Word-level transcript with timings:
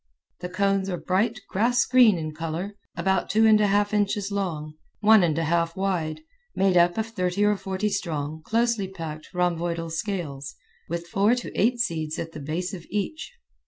The 0.39 0.49
cones 0.49 0.89
are 0.89 0.97
bright 0.97 1.41
grass 1.47 1.85
green 1.85 2.17
in 2.17 2.33
color, 2.33 2.75
about 2.97 3.29
two 3.29 3.45
and 3.45 3.61
a 3.61 3.67
half 3.67 3.93
inches 3.93 4.31
long, 4.31 4.73
one 4.99 5.21
and 5.21 5.37
a 5.37 5.43
half 5.43 5.75
wide, 5.75 6.21
made 6.55 6.75
up 6.75 6.97
of 6.97 7.05
thirty 7.09 7.45
or 7.45 7.55
forty 7.55 7.89
strong, 7.89 8.41
closely 8.41 8.87
packed, 8.87 9.31
rhomboidal 9.31 9.91
scales, 9.91 10.55
with 10.89 11.05
four 11.05 11.35
to 11.35 11.51
eight 11.55 11.77
seeds 11.79 12.17
at 12.17 12.31
the 12.31 12.39
base 12.39 12.73
of 12.73 12.83
each. 12.89 13.31